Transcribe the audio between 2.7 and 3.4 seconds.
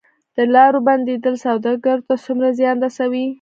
رسوي؟